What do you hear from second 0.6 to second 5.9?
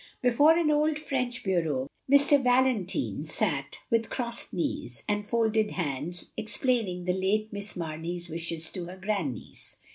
old French bureau, Mr. Valentine sat, with crossed knees, and folded